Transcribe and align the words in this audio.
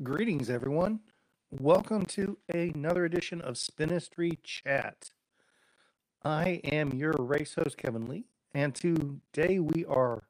Greetings, 0.00 0.48
everyone. 0.48 1.00
Welcome 1.50 2.06
to 2.06 2.38
another 2.48 3.04
edition 3.04 3.40
of 3.40 3.58
Spinistry 3.58 4.38
Chat. 4.44 5.10
I 6.22 6.60
am 6.62 6.92
your 6.92 7.14
race 7.18 7.56
host, 7.56 7.78
Kevin 7.78 8.06
Lee, 8.06 8.26
and 8.54 8.76
today 8.76 9.58
we 9.58 9.84
are 9.86 10.22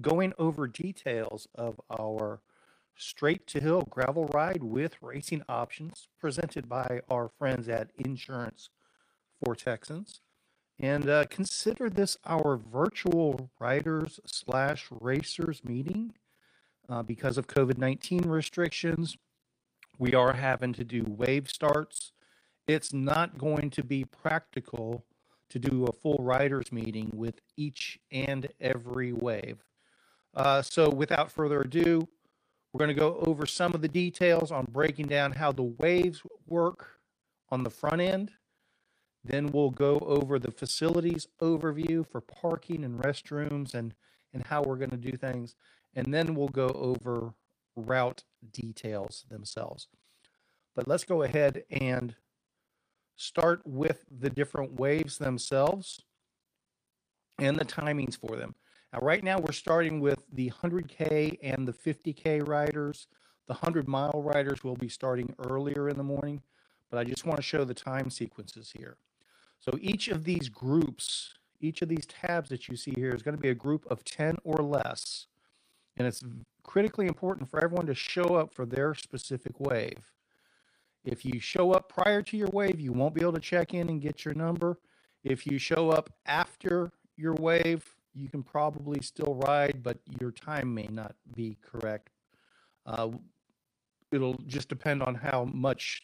going 0.00 0.32
over 0.36 0.66
details 0.66 1.46
of 1.54 1.80
our 1.96 2.40
straight 2.96 3.46
to 3.46 3.60
hill 3.60 3.82
gravel 3.88 4.26
ride 4.34 4.64
with 4.64 4.96
racing 5.00 5.44
options 5.48 6.08
presented 6.20 6.68
by 6.68 7.02
our 7.08 7.28
friends 7.28 7.68
at 7.68 7.92
Insurance 7.96 8.68
for 9.40 9.54
Texans. 9.54 10.22
And 10.76 11.08
uh, 11.08 11.26
consider 11.30 11.88
this 11.88 12.16
our 12.26 12.56
virtual 12.56 13.52
riders 13.60 14.18
slash 14.26 14.88
racers 14.90 15.62
meeting 15.64 16.14
uh, 16.88 17.02
because 17.02 17.38
of 17.38 17.46
COVID 17.46 17.78
19 17.78 18.22
restrictions. 18.22 19.16
We 19.98 20.14
are 20.14 20.34
having 20.34 20.72
to 20.74 20.84
do 20.84 21.04
wave 21.06 21.48
starts. 21.48 22.12
It's 22.66 22.92
not 22.92 23.38
going 23.38 23.70
to 23.70 23.82
be 23.82 24.04
practical 24.04 25.04
to 25.50 25.58
do 25.58 25.86
a 25.86 25.92
full 25.92 26.18
riders 26.20 26.70
meeting 26.70 27.10
with 27.12 27.40
each 27.56 27.98
and 28.12 28.48
every 28.60 29.12
wave. 29.12 29.64
Uh, 30.34 30.62
so, 30.62 30.90
without 30.90 31.32
further 31.32 31.62
ado, 31.62 32.06
we're 32.72 32.78
going 32.78 32.94
to 32.94 33.00
go 33.00 33.18
over 33.26 33.46
some 33.46 33.74
of 33.74 33.80
the 33.80 33.88
details 33.88 34.52
on 34.52 34.66
breaking 34.66 35.06
down 35.06 35.32
how 35.32 35.52
the 35.52 35.62
waves 35.62 36.22
work 36.46 37.00
on 37.50 37.64
the 37.64 37.70
front 37.70 38.02
end. 38.02 38.32
Then 39.24 39.48
we'll 39.48 39.70
go 39.70 39.98
over 40.00 40.38
the 40.38 40.50
facilities 40.50 41.26
overview 41.40 42.06
for 42.06 42.20
parking 42.20 42.84
and 42.84 43.00
restrooms 43.00 43.74
and, 43.74 43.94
and 44.32 44.46
how 44.46 44.62
we're 44.62 44.76
going 44.76 44.90
to 44.90 44.96
do 44.96 45.12
things 45.12 45.56
and 45.94 46.12
then 46.12 46.34
we'll 46.34 46.48
go 46.48 46.68
over 46.68 47.34
route 47.76 48.24
details 48.52 49.24
themselves. 49.30 49.88
But 50.74 50.86
let's 50.86 51.04
go 51.04 51.22
ahead 51.22 51.64
and 51.70 52.14
start 53.16 53.62
with 53.64 54.04
the 54.10 54.30
different 54.30 54.78
waves 54.78 55.18
themselves 55.18 56.02
and 57.38 57.56
the 57.56 57.64
timings 57.64 58.16
for 58.18 58.36
them. 58.36 58.54
Now, 58.92 59.00
right 59.00 59.22
now, 59.22 59.38
we're 59.38 59.52
starting 59.52 60.00
with 60.00 60.22
the 60.32 60.50
100K 60.50 61.38
and 61.42 61.66
the 61.66 61.72
50K 61.72 62.46
riders. 62.46 63.06
The 63.46 63.54
100 63.54 63.88
mile 63.88 64.22
riders 64.22 64.64
will 64.64 64.76
be 64.76 64.88
starting 64.88 65.34
earlier 65.38 65.88
in 65.88 65.96
the 65.96 66.02
morning, 66.02 66.42
but 66.90 66.98
I 66.98 67.04
just 67.04 67.26
want 67.26 67.36
to 67.38 67.42
show 67.42 67.64
the 67.64 67.74
time 67.74 68.10
sequences 68.10 68.72
here. 68.76 68.96
So 69.60 69.72
each 69.80 70.08
of 70.08 70.24
these 70.24 70.48
groups, 70.48 71.34
each 71.60 71.82
of 71.82 71.88
these 71.88 72.06
tabs 72.06 72.48
that 72.50 72.68
you 72.68 72.76
see 72.76 72.92
here 72.94 73.10
is 73.10 73.22
going 73.22 73.36
to 73.36 73.40
be 73.40 73.50
a 73.50 73.54
group 73.54 73.84
of 73.90 74.04
10 74.04 74.36
or 74.44 74.62
less 74.62 75.26
and 75.98 76.06
it's 76.06 76.22
critically 76.62 77.06
important 77.06 77.50
for 77.50 77.62
everyone 77.62 77.86
to 77.86 77.94
show 77.94 78.36
up 78.36 78.54
for 78.54 78.64
their 78.64 78.94
specific 78.94 79.58
wave. 79.58 80.12
If 81.04 81.24
you 81.24 81.40
show 81.40 81.72
up 81.72 81.88
prior 81.88 82.22
to 82.22 82.36
your 82.36 82.48
wave, 82.52 82.80
you 82.80 82.92
won't 82.92 83.14
be 83.14 83.22
able 83.22 83.32
to 83.32 83.40
check 83.40 83.74
in 83.74 83.88
and 83.88 84.00
get 84.00 84.24
your 84.24 84.34
number. 84.34 84.78
If 85.24 85.46
you 85.46 85.58
show 85.58 85.90
up 85.90 86.10
after 86.26 86.92
your 87.16 87.34
wave, 87.34 87.84
you 88.14 88.28
can 88.28 88.42
probably 88.42 89.00
still 89.00 89.34
ride, 89.34 89.82
but 89.82 89.98
your 90.20 90.30
time 90.30 90.72
may 90.72 90.88
not 90.90 91.14
be 91.34 91.56
correct. 91.62 92.10
Uh, 92.86 93.10
it'll 94.12 94.38
just 94.46 94.68
depend 94.68 95.02
on 95.02 95.14
how 95.14 95.44
much 95.44 96.02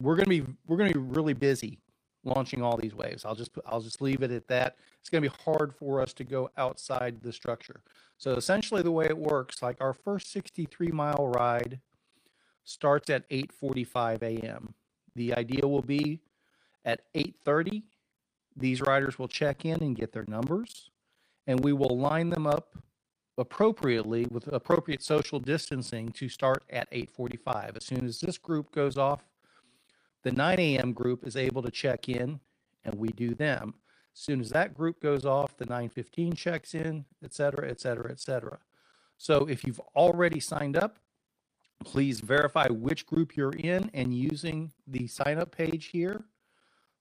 we're 0.00 0.14
going 0.14 0.24
to 0.24 0.42
be 0.42 0.52
we're 0.66 0.76
going 0.76 0.92
to 0.92 0.98
be 0.98 1.06
really 1.06 1.32
busy 1.32 1.78
launching 2.26 2.62
all 2.62 2.76
these 2.76 2.94
waves. 2.94 3.24
I'll 3.24 3.34
just 3.34 3.52
I'll 3.66 3.80
just 3.80 4.02
leave 4.02 4.22
it 4.22 4.30
at 4.30 4.48
that. 4.48 4.76
It's 5.00 5.08
going 5.08 5.22
to 5.22 5.30
be 5.30 5.36
hard 5.44 5.74
for 5.74 6.00
us 6.00 6.12
to 6.14 6.24
go 6.24 6.50
outside 6.56 7.22
the 7.22 7.32
structure. 7.32 7.80
So 8.18 8.32
essentially, 8.32 8.82
the 8.82 8.90
way 8.90 9.06
it 9.06 9.16
works, 9.16 9.62
like 9.62 9.80
our 9.80 9.94
first 9.94 10.30
63 10.32 10.88
mile 10.88 11.28
ride 11.28 11.80
starts 12.64 13.08
at 13.10 13.28
8:45 13.30 14.22
a.m. 14.22 14.74
The 15.14 15.34
idea 15.34 15.66
will 15.66 15.82
be 15.82 16.20
at 16.84 17.02
8:30. 17.14 17.84
These 18.56 18.80
riders 18.80 19.18
will 19.18 19.28
check 19.28 19.64
in 19.64 19.82
and 19.82 19.96
get 19.96 20.12
their 20.12 20.24
numbers, 20.26 20.90
and 21.46 21.60
we 21.60 21.72
will 21.72 21.98
line 21.98 22.30
them 22.30 22.46
up 22.46 22.76
appropriately 23.38 24.26
with 24.30 24.48
appropriate 24.48 25.02
social 25.02 25.38
distancing 25.38 26.10
to 26.10 26.28
start 26.28 26.64
at 26.70 26.88
8:45. 26.90 27.76
As 27.76 27.84
soon 27.84 28.06
as 28.06 28.20
this 28.20 28.38
group 28.38 28.72
goes 28.72 28.96
off, 28.96 29.22
the 30.26 30.32
9 30.32 30.58
a.m. 30.58 30.92
group 30.92 31.24
is 31.24 31.36
able 31.36 31.62
to 31.62 31.70
check 31.70 32.08
in, 32.08 32.40
and 32.84 32.96
we 32.96 33.10
do 33.10 33.32
them. 33.32 33.74
As 34.12 34.20
soon 34.20 34.40
as 34.40 34.50
that 34.50 34.74
group 34.74 35.00
goes 35.00 35.24
off, 35.24 35.56
the 35.56 35.66
915 35.66 36.32
checks 36.32 36.74
in, 36.74 37.04
et 37.22 37.32
cetera, 37.32 37.70
et 37.70 37.80
cetera, 37.80 38.10
et 38.10 38.18
cetera. 38.18 38.58
So 39.18 39.46
if 39.48 39.62
you've 39.62 39.80
already 39.94 40.40
signed 40.40 40.76
up, 40.76 40.98
please 41.84 42.18
verify 42.18 42.66
which 42.66 43.06
group 43.06 43.36
you're 43.36 43.52
in 43.52 43.88
and 43.94 44.12
using 44.12 44.72
the 44.88 45.06
sign 45.06 45.38
up 45.38 45.52
page 45.56 45.90
here. 45.92 46.24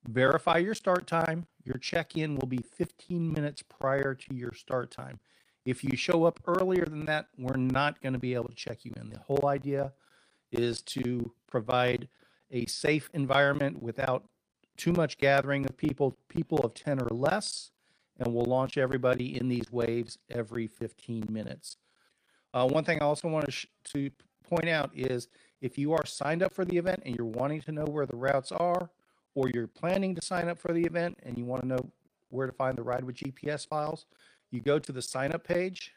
Verify 0.08 0.58
your 0.58 0.76
start 0.76 1.08
time. 1.08 1.48
Your 1.64 1.80
check 1.80 2.16
in 2.16 2.36
will 2.36 2.48
be 2.48 2.60
15 2.78 3.34
minutes 3.34 3.64
prior 3.64 4.14
to 4.14 4.36
your 4.36 4.54
start 4.54 4.92
time. 4.92 5.20
If 5.66 5.84
you 5.84 5.98
show 5.98 6.26
up 6.26 6.42
earlier 6.46 6.86
than 6.86 7.06
that, 7.06 7.30
we're 7.40 7.58
not 7.58 8.00
going 8.04 8.14
to 8.14 8.20
be 8.20 8.36
able 8.36 8.50
to 8.50 8.56
check 8.56 8.86
you 8.86 8.94
in. 8.98 9.10
The 9.10 9.18
whole 9.18 9.48
idea 9.48 9.94
is 10.52 10.84
to 10.84 11.32
provide 11.48 12.08
a 12.52 12.66
safe 12.66 13.10
environment 13.14 13.82
without 13.82 14.26
too 14.78 14.94
much 14.94 15.18
gathering 15.18 15.66
of 15.66 15.78
people, 15.78 16.18
people 16.30 16.60
of 16.60 16.74
10 16.74 17.02
or 17.02 17.10
less, 17.10 17.72
and 18.20 18.34
we'll 18.34 18.46
launch 18.46 18.78
everybody 18.78 19.38
in 19.38 19.48
these 19.48 19.72
waves 19.72 20.18
every 20.30 20.68
15 20.68 21.26
minutes. 21.30 21.78
Uh, 22.54 22.68
one 22.68 22.84
thing 22.84 23.02
I 23.02 23.06
also 23.06 23.28
want 23.28 23.50
to, 23.50 23.68
to 23.94 24.12
point 24.44 24.70
out 24.70 24.92
is 24.94 25.28
if 25.62 25.78
you 25.78 25.94
are 25.94 26.06
signed 26.06 26.44
up 26.44 26.54
for 26.54 26.64
the 26.66 26.78
event 26.78 27.02
and 27.06 27.16
you're 27.16 27.26
wanting 27.26 27.62
to 27.62 27.72
know 27.72 27.86
where 27.86 28.06
the 28.06 28.16
routes 28.16 28.52
are, 28.52 28.90
or 29.34 29.50
you're 29.50 29.68
planning 29.68 30.16
to 30.16 30.22
sign 30.22 30.48
up 30.48 30.58
for 30.58 30.74
the 30.74 30.84
event 30.84 31.20
and 31.24 31.38
you 31.38 31.44
want 31.46 31.62
to 31.62 31.68
know 31.68 31.92
where 32.30 32.48
to 32.48 32.54
find 32.54 32.78
the 32.78 32.84
ride 32.84 33.04
with 33.04 33.18
GPS 33.18 33.68
files, 33.68 34.06
you 34.52 34.62
go 34.62 34.80
to 34.80 34.92
the 34.92 35.02
sign 35.02 35.34
up 35.34 35.46
page, 35.46 35.94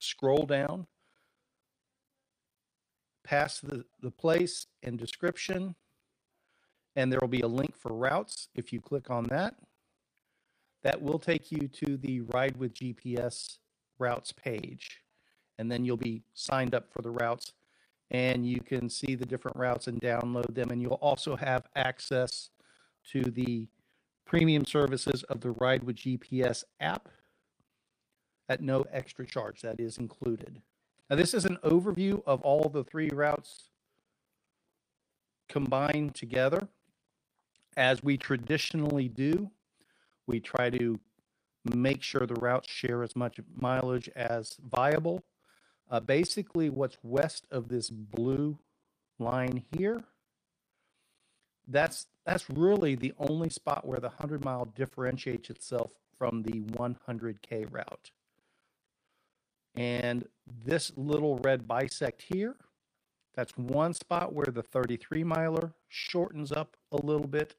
scroll 0.00 0.46
down, 0.46 0.86
past 3.24 3.66
the, 3.66 3.84
the 4.00 4.10
place 4.10 4.66
and 4.82 4.98
description, 4.98 5.74
and 6.94 7.10
there 7.10 7.18
will 7.20 7.28
be 7.28 7.40
a 7.40 7.48
link 7.48 7.76
for 7.76 7.92
routes. 7.92 8.48
If 8.54 8.72
you 8.72 8.80
click 8.80 9.10
on 9.10 9.24
that, 9.24 9.56
that 10.84 11.02
will 11.02 11.18
take 11.18 11.50
you 11.50 11.66
to 11.66 11.96
the 11.96 12.20
Ride 12.20 12.56
with 12.56 12.74
GPS 12.74 13.58
routes 13.98 14.32
page. 14.32 15.00
And 15.58 15.70
then 15.70 15.84
you'll 15.84 15.96
be 15.96 16.22
signed 16.34 16.74
up 16.74 16.92
for 16.92 17.02
the 17.02 17.10
routes 17.10 17.52
and 18.10 18.46
you 18.46 18.60
can 18.60 18.88
see 18.88 19.14
the 19.14 19.24
different 19.24 19.56
routes 19.56 19.86
and 19.86 20.00
download 20.00 20.54
them. 20.54 20.70
And 20.70 20.80
you'll 20.80 20.92
also 20.94 21.36
have 21.36 21.66
access 21.74 22.50
to 23.12 23.22
the 23.22 23.66
premium 24.26 24.64
services 24.66 25.22
of 25.24 25.40
the 25.40 25.52
Ride 25.52 25.84
with 25.84 25.96
GPS 25.96 26.64
app 26.80 27.08
at 28.48 28.60
no 28.60 28.84
extra 28.92 29.26
charge. 29.26 29.62
That 29.62 29.80
is 29.80 29.98
included. 29.98 30.60
Now, 31.10 31.16
this 31.16 31.34
is 31.34 31.44
an 31.44 31.58
overview 31.62 32.22
of 32.26 32.40
all 32.42 32.68
the 32.68 32.82
three 32.82 33.10
routes 33.10 33.68
combined 35.48 36.14
together. 36.14 36.68
As 37.76 38.02
we 38.02 38.16
traditionally 38.16 39.08
do, 39.08 39.50
we 40.26 40.40
try 40.40 40.70
to 40.70 40.98
make 41.74 42.02
sure 42.02 42.26
the 42.26 42.34
routes 42.34 42.70
share 42.70 43.02
as 43.02 43.14
much 43.14 43.38
mileage 43.54 44.08
as 44.16 44.56
viable. 44.70 45.22
Uh, 45.90 46.00
basically, 46.00 46.70
what's 46.70 46.96
west 47.02 47.46
of 47.50 47.68
this 47.68 47.90
blue 47.90 48.58
line 49.18 49.62
here, 49.76 50.02
that's 51.68 52.06
that's 52.24 52.48
really 52.48 52.94
the 52.94 53.12
only 53.18 53.50
spot 53.50 53.86
where 53.86 54.00
the 54.00 54.08
100 54.08 54.44
mile 54.44 54.64
differentiates 54.64 55.50
itself 55.50 55.92
from 56.18 56.42
the 56.42 56.60
100k 56.60 57.70
route. 57.70 58.10
And 59.74 60.28
this 60.64 60.92
little 60.96 61.38
red 61.38 61.66
bisect 61.66 62.22
here, 62.22 62.56
that's 63.34 63.52
one 63.56 63.94
spot 63.94 64.32
where 64.32 64.46
the 64.46 64.62
33 64.62 65.24
miler 65.24 65.72
shortens 65.88 66.52
up 66.52 66.76
a 66.92 66.96
little 66.96 67.26
bit 67.26 67.56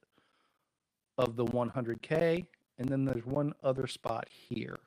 of 1.17 1.35
the 1.35 1.45
100K. 1.45 2.45
And 2.77 2.89
then 2.89 3.05
there's 3.05 3.25
one 3.25 3.53
other 3.63 3.87
spot 3.87 4.27
here. 4.29 4.79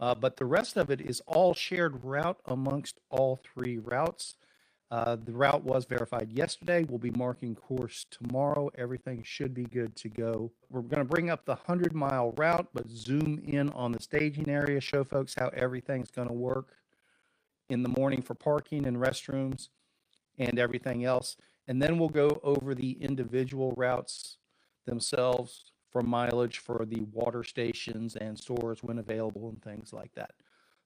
Uh, 0.00 0.14
but 0.14 0.36
the 0.36 0.44
rest 0.44 0.76
of 0.76 0.90
it 0.90 1.00
is 1.00 1.20
all 1.26 1.54
shared 1.54 2.04
route 2.04 2.40
amongst 2.46 3.00
all 3.10 3.40
three 3.54 3.78
routes. 3.78 4.36
Uh, 4.90 5.16
the 5.16 5.32
route 5.32 5.64
was 5.64 5.84
verified 5.84 6.32
yesterday. 6.32 6.82
We'll 6.88 6.98
be 6.98 7.10
marking 7.10 7.54
course 7.54 8.06
tomorrow. 8.10 8.70
Everything 8.76 9.22
should 9.22 9.52
be 9.52 9.64
good 9.64 9.94
to 9.96 10.08
go. 10.08 10.50
We're 10.70 10.80
going 10.80 11.02
to 11.02 11.04
bring 11.04 11.28
up 11.28 11.44
the 11.44 11.56
100 11.56 11.94
mile 11.94 12.32
route, 12.38 12.68
but 12.72 12.90
zoom 12.90 13.38
in 13.46 13.68
on 13.70 13.92
the 13.92 14.00
staging 14.00 14.48
area, 14.48 14.80
show 14.80 15.04
folks 15.04 15.34
how 15.38 15.48
everything's 15.48 16.10
going 16.10 16.28
to 16.28 16.34
work 16.34 16.76
in 17.68 17.82
the 17.82 17.90
morning 17.90 18.22
for 18.22 18.34
parking 18.34 18.86
and 18.86 18.96
restrooms 18.96 19.68
and 20.38 20.58
everything 20.58 21.04
else. 21.04 21.36
And 21.66 21.82
then 21.82 21.98
we'll 21.98 22.08
go 22.08 22.40
over 22.42 22.74
the 22.74 22.92
individual 22.92 23.74
routes 23.76 24.38
themselves 24.86 25.72
for 25.90 26.02
mileage 26.02 26.58
for 26.58 26.86
the 26.86 27.02
water 27.12 27.44
stations 27.44 28.16
and 28.16 28.38
stores 28.38 28.82
when 28.82 28.98
available 28.98 29.50
and 29.50 29.62
things 29.62 29.92
like 29.92 30.14
that. 30.14 30.30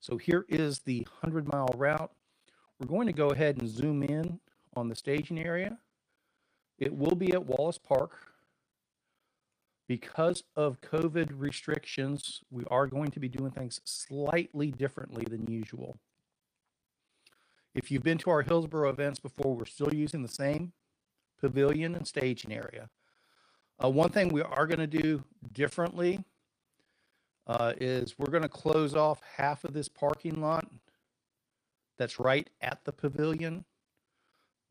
So 0.00 0.16
here 0.16 0.44
is 0.49 0.81
the 0.81 1.06
100 1.20 1.46
mile 1.46 1.72
route. 1.76 2.10
We're 2.78 2.88
going 2.88 3.06
to 3.06 3.12
go 3.12 3.28
ahead 3.28 3.58
and 3.58 3.69
zoom 3.69 4.02
in 4.02 4.40
on 4.76 4.88
the 4.88 4.94
staging 4.94 5.38
area. 5.38 5.78
It 6.78 6.94
will 6.94 7.14
be 7.14 7.32
at 7.32 7.46
Wallace 7.46 7.78
Park. 7.78 8.19
Because 9.88 10.42
of 10.56 10.80
COVID 10.80 11.30
restrictions, 11.36 12.40
we 12.50 12.64
are 12.70 12.86
going 12.86 13.10
to 13.10 13.20
be 13.20 13.28
doing 13.28 13.50
things 13.50 13.80
slightly 13.84 14.70
differently 14.70 15.24
than 15.28 15.46
usual. 15.46 15.98
If 17.74 17.90
you've 17.90 18.02
been 18.02 18.19
to 18.19 18.30
our 18.30 18.42
Hillsboro 18.42 18.88
events 18.90 19.18
before, 19.18 19.54
we're 19.54 19.64
still 19.64 19.92
using 19.92 20.22
the 20.22 20.28
same 20.28 20.72
pavilion 21.40 21.94
and 21.94 22.06
staging 22.06 22.52
area. 22.52 22.88
Uh, 23.82 23.90
one 23.90 24.10
thing 24.10 24.28
we 24.28 24.42
are 24.42 24.66
going 24.66 24.78
to 24.78 24.86
do 24.86 25.25
differently 25.52 26.20
uh, 27.46 27.72
is 27.80 28.18
we're 28.18 28.30
going 28.30 28.42
to 28.42 28.48
close 28.48 28.94
off 28.94 29.20
half 29.36 29.64
of 29.64 29.72
this 29.72 29.88
parking 29.88 30.40
lot 30.40 30.66
that's 32.02 32.19
right 32.19 32.50
at 32.60 32.84
the 32.84 32.90
pavilion. 32.90 33.64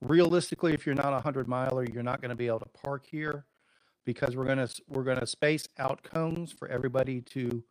Realistically, 0.01 0.73
if 0.73 0.85
you're 0.85 0.95
not 0.95 1.13
a 1.13 1.21
hundred 1.21 1.47
miler, 1.47 1.85
you're 1.85 2.03
not 2.03 2.19
going 2.19 2.29
to 2.29 2.35
be 2.35 2.47
able 2.47 2.59
to 2.59 2.69
park 2.83 3.05
here 3.09 3.45
because 4.03 4.35
we're 4.35 4.43
going 4.45 4.57
to 4.57 4.81
we're 4.89 5.03
going 5.03 5.19
to 5.19 5.25
space 5.25 5.65
out 5.79 6.03
cones 6.03 6.51
for 6.51 6.67
everybody 6.67 7.21
to 7.21 7.63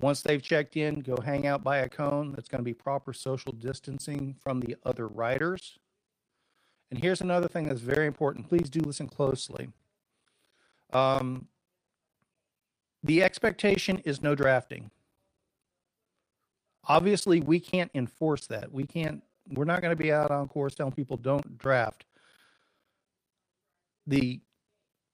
once 0.00 0.22
they've 0.22 0.40
checked 0.40 0.76
in, 0.76 1.00
go 1.00 1.18
hang 1.22 1.46
out 1.46 1.62
by 1.62 1.78
a 1.78 1.88
cone. 1.88 2.32
That's 2.32 2.48
going 2.48 2.60
to 2.60 2.64
be 2.64 2.72
proper 2.72 3.12
social 3.12 3.52
distancing 3.52 4.36
from 4.42 4.60
the 4.60 4.76
other 4.86 5.06
riders. 5.06 5.78
And 6.90 7.02
here's 7.02 7.20
another 7.20 7.48
thing 7.48 7.68
that's 7.68 7.80
very 7.80 8.06
important. 8.06 8.48
Please 8.48 8.70
do 8.70 8.80
listen 8.80 9.08
closely. 9.08 9.68
Um, 10.94 11.48
the 13.02 13.22
expectation 13.22 13.98
is 14.06 14.22
no 14.22 14.34
drafting. 14.34 14.90
Obviously, 16.88 17.40
we 17.40 17.60
can't 17.60 17.90
enforce 17.94 18.46
that. 18.48 18.72
We 18.72 18.84
can't, 18.84 19.22
we're 19.50 19.66
not 19.66 19.82
going 19.82 19.96
to 19.96 20.02
be 20.02 20.12
out 20.12 20.30
on 20.30 20.48
course 20.48 20.74
telling 20.74 20.92
people 20.92 21.18
don't 21.18 21.58
draft. 21.58 22.06
The 24.06 24.40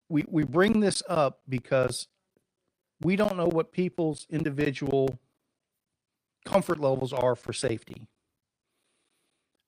we, 0.09 0.25
we 0.29 0.45
bring 0.45 0.81
this 0.81 1.03
up 1.09 1.41
because 1.49 2.09
we 3.03 3.17
don't 3.17 3.37
know 3.37 3.47
what 3.49 3.73
people's 3.73 4.27
individual 4.31 5.19
comfort 6.45 6.81
levels 6.81 7.13
are 7.13 7.35
for 7.35 7.53
safety. 7.53 8.07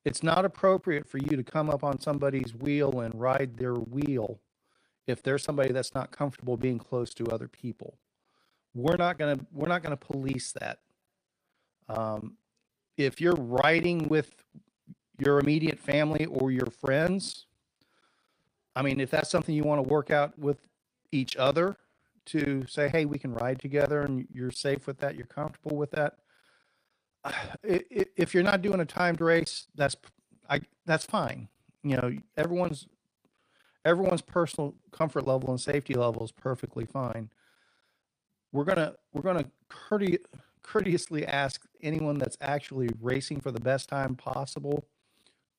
It's 0.04 0.22
not 0.22 0.44
appropriate 0.44 1.08
for 1.08 1.18
you 1.18 1.36
to 1.36 1.42
come 1.42 1.68
up 1.68 1.82
on 1.82 2.00
somebody's 2.00 2.54
wheel 2.54 3.00
and 3.00 3.20
ride 3.20 3.56
their 3.56 3.74
wheel 3.74 4.40
if 5.06 5.22
there's 5.22 5.42
somebody 5.42 5.72
that's 5.72 5.94
not 5.94 6.12
comfortable 6.12 6.56
being 6.56 6.78
close 6.78 7.12
to 7.14 7.26
other 7.26 7.48
people. 7.48 7.98
We're 8.74 8.96
not 8.96 9.18
gonna 9.18 9.38
we're 9.52 9.68
not 9.68 9.82
gonna 9.82 9.96
police 9.96 10.52
that. 10.60 10.80
Um, 11.88 12.36
if 12.96 13.20
you're 13.20 13.34
riding 13.34 14.08
with 14.08 14.34
your 15.18 15.38
immediate 15.38 15.78
family 15.78 16.26
or 16.26 16.50
your 16.50 16.66
friends, 16.66 17.46
I 18.74 18.82
mean, 18.82 19.00
if 19.00 19.10
that's 19.10 19.30
something 19.30 19.54
you 19.54 19.64
want 19.64 19.82
to 19.82 19.88
work 19.88 20.10
out 20.10 20.38
with 20.38 20.58
each 21.12 21.36
other 21.36 21.76
to 22.26 22.66
say, 22.68 22.88
hey, 22.88 23.04
we 23.04 23.18
can 23.18 23.32
ride 23.32 23.60
together 23.60 24.02
and 24.02 24.26
you're 24.32 24.50
safe 24.50 24.86
with 24.86 24.98
that, 24.98 25.16
you're 25.16 25.26
comfortable 25.26 25.76
with 25.76 25.90
that. 25.92 26.18
If 27.62 28.34
you're 28.34 28.42
not 28.42 28.62
doing 28.62 28.80
a 28.80 28.84
timed 28.84 29.20
race, 29.20 29.66
that's 29.74 29.96
I 30.48 30.60
that's 30.84 31.04
fine. 31.04 31.48
You 31.82 31.96
know, 31.96 32.12
everyone's 32.36 32.86
everyone's 33.84 34.22
personal 34.22 34.74
comfort 34.90 35.26
level 35.26 35.50
and 35.50 35.60
safety 35.60 35.94
level 35.94 36.24
is 36.24 36.32
perfectly 36.32 36.84
fine. 36.84 37.30
We're 38.52 38.64
gonna 38.64 38.94
we're 39.12 39.22
gonna 39.22 39.46
courte- 39.70 40.24
courteously 40.66 41.26
ask 41.26 41.64
anyone 41.82 42.18
that's 42.18 42.36
actually 42.40 42.88
racing 43.00 43.40
for 43.40 43.52
the 43.52 43.60
best 43.60 43.88
time 43.88 44.14
possible 44.14 44.86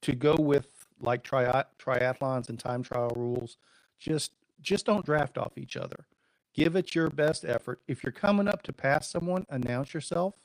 to 0.01 0.13
go 0.13 0.35
with 0.35 0.67
like 0.99 1.23
tri- 1.23 1.63
triathlons 1.79 2.49
and 2.49 2.59
time 2.59 2.83
trial 2.83 3.11
rules. 3.15 3.57
Just 3.99 4.31
just 4.61 4.85
don't 4.85 5.05
draft 5.05 5.37
off 5.37 5.57
each 5.57 5.77
other. 5.77 6.07
Give 6.53 6.75
it 6.75 6.95
your 6.95 7.09
best 7.09 7.45
effort. 7.45 7.81
If 7.87 8.03
you're 8.03 8.11
coming 8.11 8.47
up 8.47 8.63
to 8.63 8.73
pass 8.73 9.09
someone, 9.09 9.45
announce 9.49 9.93
yourself. 9.93 10.35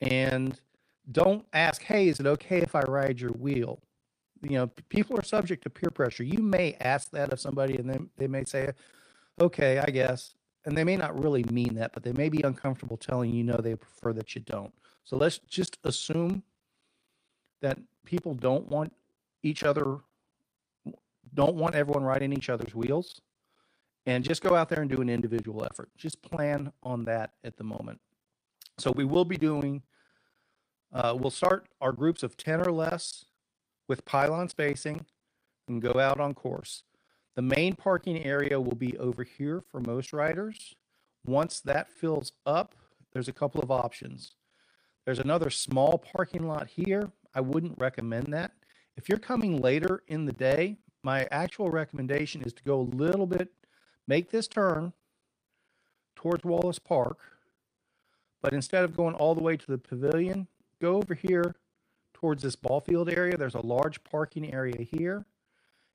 And 0.00 0.60
don't 1.10 1.46
ask, 1.52 1.82
"Hey, 1.82 2.08
is 2.08 2.20
it 2.20 2.26
okay 2.26 2.58
if 2.58 2.74
I 2.74 2.82
ride 2.82 3.20
your 3.20 3.32
wheel?" 3.32 3.80
you 4.42 4.58
know, 4.58 4.66
people 4.88 5.18
are 5.18 5.24
subject 5.24 5.62
to 5.62 5.70
peer 5.70 5.90
pressure. 5.90 6.22
You 6.22 6.42
may 6.42 6.74
ask 6.80 7.10
that 7.10 7.32
of 7.32 7.40
somebody 7.40 7.76
and 7.76 7.88
then 7.88 8.10
they 8.16 8.26
may 8.26 8.44
say, 8.44 8.72
okay, 9.40 9.78
I 9.78 9.90
guess. 9.90 10.34
And 10.64 10.76
they 10.76 10.84
may 10.84 10.96
not 10.96 11.20
really 11.22 11.44
mean 11.44 11.74
that, 11.74 11.92
but 11.92 12.02
they 12.02 12.12
may 12.12 12.28
be 12.28 12.42
uncomfortable 12.42 12.96
telling 12.96 13.32
you 13.32 13.44
no, 13.44 13.56
they 13.56 13.74
prefer 13.74 14.12
that 14.14 14.34
you 14.34 14.40
don't. 14.40 14.72
So 15.04 15.16
let's 15.16 15.38
just 15.38 15.78
assume 15.84 16.42
that 17.60 17.78
people 18.04 18.34
don't 18.34 18.66
want 18.68 18.92
each 19.42 19.62
other, 19.62 19.98
don't 21.34 21.54
want 21.54 21.74
everyone 21.74 22.02
riding 22.02 22.32
each 22.32 22.48
other's 22.48 22.74
wheels. 22.74 23.20
And 24.06 24.22
just 24.22 24.42
go 24.42 24.54
out 24.54 24.68
there 24.68 24.80
and 24.80 24.90
do 24.90 25.00
an 25.00 25.08
individual 25.08 25.64
effort. 25.64 25.88
Just 25.96 26.20
plan 26.20 26.72
on 26.82 27.04
that 27.04 27.32
at 27.42 27.56
the 27.56 27.64
moment. 27.64 28.00
So 28.78 28.92
we 28.92 29.04
will 29.04 29.24
be 29.24 29.38
doing, 29.38 29.82
uh, 30.92 31.16
we'll 31.18 31.30
start 31.30 31.68
our 31.80 31.92
groups 31.92 32.22
of 32.22 32.36
10 32.36 32.60
or 32.60 32.72
less 32.72 33.24
with 33.88 34.04
pylon 34.04 34.48
spacing 34.48 35.06
and 35.68 35.80
go 35.80 35.98
out 35.98 36.20
on 36.20 36.34
course. 36.34 36.82
The 37.36 37.42
main 37.42 37.74
parking 37.74 38.24
area 38.24 38.60
will 38.60 38.76
be 38.76 38.96
over 38.98 39.24
here 39.24 39.60
for 39.60 39.80
most 39.80 40.12
riders. 40.12 40.74
Once 41.26 41.60
that 41.60 41.90
fills 41.90 42.32
up, 42.46 42.74
there's 43.12 43.28
a 43.28 43.32
couple 43.32 43.60
of 43.60 43.70
options. 43.70 44.32
There's 45.04 45.18
another 45.18 45.50
small 45.50 45.98
parking 45.98 46.46
lot 46.46 46.68
here. 46.68 47.10
I 47.34 47.40
wouldn't 47.40 47.78
recommend 47.78 48.32
that. 48.32 48.52
If 48.96 49.08
you're 49.08 49.18
coming 49.18 49.60
later 49.60 50.02
in 50.06 50.26
the 50.26 50.32
day, 50.32 50.78
my 51.02 51.26
actual 51.30 51.70
recommendation 51.70 52.42
is 52.42 52.52
to 52.54 52.62
go 52.62 52.80
a 52.80 52.94
little 52.96 53.26
bit, 53.26 53.52
make 54.06 54.30
this 54.30 54.46
turn 54.46 54.92
towards 56.14 56.44
Wallace 56.44 56.78
Park, 56.78 57.18
but 58.40 58.52
instead 58.52 58.84
of 58.84 58.96
going 58.96 59.14
all 59.14 59.34
the 59.34 59.42
way 59.42 59.56
to 59.56 59.66
the 59.66 59.78
pavilion, 59.78 60.46
go 60.80 60.96
over 60.96 61.14
here 61.14 61.56
towards 62.12 62.42
this 62.42 62.56
ball 62.56 62.80
field 62.80 63.10
area. 63.10 63.36
There's 63.36 63.54
a 63.54 63.66
large 63.66 64.02
parking 64.04 64.54
area 64.54 64.82
here, 64.82 65.26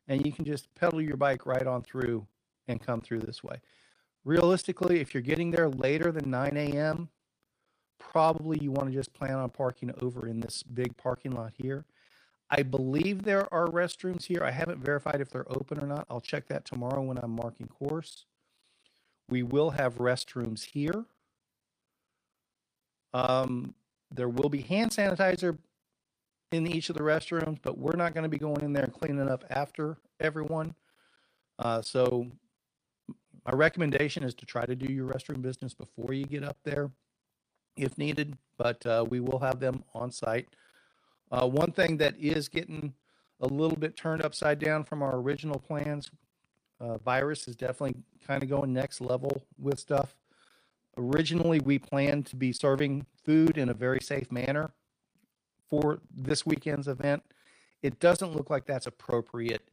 and 0.10 0.26
you 0.26 0.34
can 0.34 0.44
just 0.44 0.74
pedal 0.76 1.02
your 1.02 1.16
bike 1.16 1.46
right 1.46 1.66
on 1.66 1.84
through 1.84 2.28
and 2.68 2.82
come 2.82 3.00
through 3.00 3.20
this 3.20 3.44
way. 3.44 3.62
Realistically, 4.26 5.00
if 5.00 5.14
you're 5.14 5.24
getting 5.24 5.52
there 5.52 5.70
later 5.70 6.12
than 6.12 6.30
9 6.30 6.58
a.m., 6.58 7.10
probably 8.00 8.58
you 8.60 8.72
want 8.72 8.90
to 8.90 8.94
just 8.94 9.14
plan 9.14 9.36
on 9.36 9.50
parking 9.50 9.94
over 10.02 10.28
in 10.28 10.40
this 10.42 10.64
big 10.64 10.98
parking 10.98 11.32
lot 11.32 11.54
here. 11.56 11.86
I 12.50 12.64
believe 12.64 13.24
there 13.24 13.52
are 13.54 13.68
restrooms 13.68 14.26
here. 14.26 14.44
I 14.44 14.52
haven't 14.52 14.84
verified 14.84 15.22
if 15.22 15.30
they're 15.30 15.50
open 15.52 15.80
or 15.80 15.86
not. 15.86 16.08
I'll 16.10 16.20
check 16.20 16.48
that 16.48 16.66
tomorrow 16.66 17.02
when 17.02 17.20
I'm 17.20 17.36
marking 17.36 17.68
course. 17.68 18.26
We 19.30 19.44
will 19.44 19.70
have 19.72 19.98
restrooms 19.98 20.66
here. 20.66 21.06
Um, 23.14 23.76
there 24.12 24.30
will 24.30 24.50
be 24.50 24.62
hand 24.62 24.90
sanitizer 24.90 25.58
in 26.52 26.68
each 26.68 26.90
of 26.90 26.96
the 26.96 27.04
restrooms, 27.04 27.60
but 27.62 27.78
we're 27.78 27.96
not 27.96 28.14
going 28.14 28.24
to 28.24 28.30
be 28.30 28.38
going 28.38 28.62
in 28.62 28.74
there 28.74 28.84
and 28.84 28.94
cleaning 28.94 29.30
up 29.30 29.44
after 29.50 29.98
everyone. 30.20 30.74
Uh, 31.60 31.82
so 31.82 32.28
my 33.46 33.54
recommendation 33.54 34.24
is 34.24 34.34
to 34.36 34.46
try 34.46 34.66
to 34.66 34.76
do 34.76 34.92
your 34.92 35.08
restroom 35.08 35.42
business 35.42 35.74
before 35.74 36.14
you 36.14 36.26
get 36.26 36.44
up 36.44 36.58
there 36.64 36.92
if 37.76 37.98
needed, 37.98 38.38
but 38.58 38.86
uh, 38.86 39.06
we 39.10 39.20
will 39.20 39.40
have 39.40 39.60
them 39.60 39.84
on 39.94 40.12
site. 40.12 40.48
Uh, 41.32 41.48
one 41.48 41.72
thing 41.72 41.98
that 41.98 42.16
is 42.20 42.50
getting 42.50 42.94
a 43.40 43.48
little 43.48 43.78
bit 43.78 43.96
turned 43.96 44.22
upside 44.24 44.60
down 44.60 44.84
from 44.84 45.02
our 45.02 45.18
original 45.18 45.60
plans, 45.60 46.10
uh, 46.82 46.98
virus 46.98 47.48
is 47.48 47.56
definitely 47.56 47.96
kind 48.26 48.44
of 48.44 48.50
going 48.50 48.74
next 48.74 49.00
level 49.00 49.44
with 49.58 49.80
stuff. 49.80 50.16
Originally, 50.98 51.60
we 51.60 51.80
planned 51.80 52.26
to 52.26 52.36
be 52.36 52.52
serving 52.52 53.06
food 53.24 53.58
in 53.58 53.70
a 53.70 53.74
very 53.74 54.00
safe 54.02 54.32
manner 54.32 54.72
for 55.70 56.00
this 56.16 56.46
weekend's 56.46 56.88
event. 56.88 57.24
It 57.82 58.00
doesn't 58.00 58.36
look 58.36 58.50
like 58.50 58.66
that's 58.66 58.88
appropriate 58.88 59.70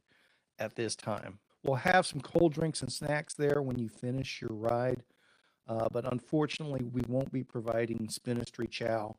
at 0.59 0.75
this 0.75 0.95
time. 0.95 1.39
We'll 1.63 1.75
have 1.75 2.05
some 2.05 2.21
cold 2.21 2.53
drinks 2.53 2.81
and 2.81 2.91
snacks 2.91 3.33
there 3.33 3.61
when 3.61 3.77
you 3.77 3.89
finish 3.89 4.41
your 4.41 4.53
ride, 4.53 5.03
uh, 5.67 5.89
but 5.91 6.11
unfortunately, 6.11 6.85
we 6.85 7.01
won't 7.07 7.31
be 7.31 7.43
providing 7.43 8.07
Spinistry 8.09 8.67
Chow 8.67 9.17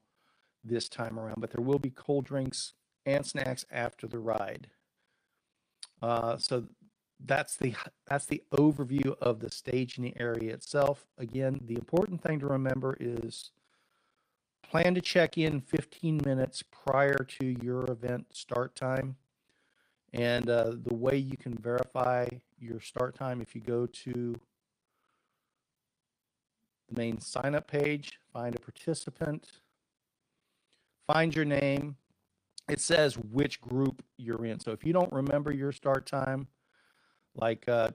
this 0.64 0.88
time 0.88 1.18
around, 1.18 1.40
but 1.40 1.50
there 1.50 1.64
will 1.64 1.78
be 1.78 1.90
cold 1.90 2.24
drinks 2.24 2.72
and 3.04 3.26
snacks 3.26 3.64
after 3.70 4.06
the 4.06 4.18
ride. 4.18 4.68
Uh, 6.00 6.36
so 6.38 6.64
that's 7.24 7.56
the 7.56 7.74
that's 8.06 8.26
the 8.26 8.42
overview 8.52 9.16
of 9.20 9.40
the 9.40 9.50
staging 9.50 10.12
area 10.18 10.54
itself. 10.54 11.06
Again, 11.18 11.60
the 11.64 11.74
important 11.74 12.22
thing 12.22 12.38
to 12.40 12.46
remember 12.46 12.96
is 13.00 13.50
Plan 14.68 14.94
to 14.94 15.00
check 15.00 15.38
in 15.38 15.62
15 15.62 16.20
minutes 16.26 16.62
prior 16.62 17.26
to 17.38 17.56
your 17.62 17.90
event 17.90 18.26
start 18.34 18.74
time. 18.76 19.16
And 20.12 20.50
uh, 20.50 20.72
the 20.84 20.94
way 20.94 21.16
you 21.16 21.38
can 21.38 21.54
verify 21.54 22.28
your 22.58 22.78
start 22.80 23.14
time, 23.14 23.40
if 23.40 23.54
you 23.54 23.62
go 23.62 23.86
to 23.86 24.38
the 26.90 27.00
main 27.00 27.18
sign 27.18 27.54
up 27.54 27.66
page, 27.66 28.18
find 28.30 28.54
a 28.54 28.60
participant, 28.60 29.48
find 31.06 31.34
your 31.34 31.46
name, 31.46 31.96
it 32.68 32.80
says 32.80 33.16
which 33.16 33.62
group 33.62 34.02
you're 34.18 34.44
in. 34.44 34.60
So 34.60 34.72
if 34.72 34.84
you 34.84 34.92
don't 34.92 35.12
remember 35.12 35.50
your 35.50 35.72
start 35.72 36.04
time, 36.04 36.46
like 37.34 37.66
uh, 37.68 37.88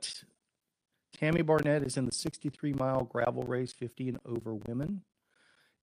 Tammy 1.15 1.43
Barnett 1.43 1.83
is 1.83 1.97
in 1.97 2.05
the 2.05 2.11
63 2.11 2.73
mile 2.73 3.03
gravel 3.03 3.43
race, 3.43 3.71
50 3.73 4.09
and 4.09 4.19
over 4.25 4.55
women. 4.55 5.03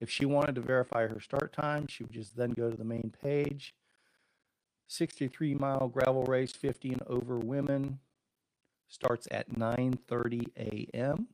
If 0.01 0.09
she 0.09 0.25
wanted 0.25 0.55
to 0.55 0.61
verify 0.61 1.07
her 1.07 1.19
start 1.19 1.53
time, 1.53 1.85
she 1.87 2.03
would 2.03 2.11
just 2.11 2.35
then 2.35 2.51
go 2.51 2.71
to 2.71 2.75
the 2.75 2.83
main 2.83 3.13
page. 3.21 3.75
63 4.87 5.53
mile 5.53 5.87
gravel 5.87 6.23
race, 6.23 6.51
50 6.51 6.93
and 6.93 7.03
over 7.03 7.37
women 7.37 7.99
starts 8.89 9.27
at 9.31 9.53
9:30 9.53 10.47
a.m. 10.57 11.27